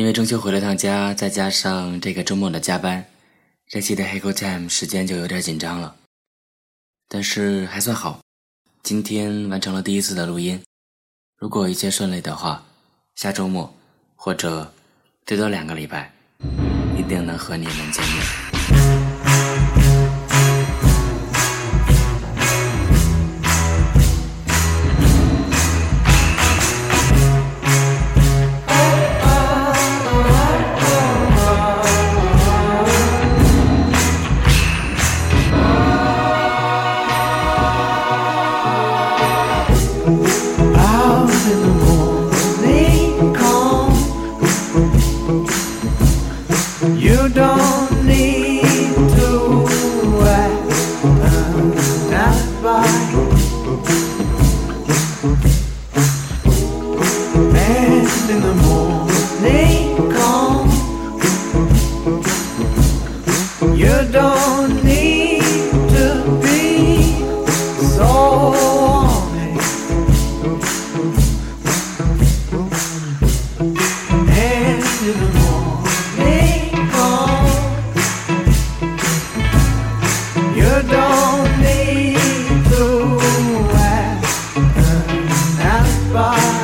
[0.00, 3.04] 因为中秋回了趟家，再加上这个周末的加班，
[3.68, 5.94] 这期的黑狗 time 时间就有点紧张了。
[7.06, 8.18] 但是还算好，
[8.82, 10.58] 今天完成了第一次的录音。
[11.36, 12.64] 如果一切顺利的话，
[13.16, 13.70] 下周末
[14.16, 14.72] 或者
[15.26, 16.10] 最多两个礼拜，
[16.96, 18.59] 一定能和你们见面。
[46.82, 47.99] You don't
[86.20, 86.59] goodbye.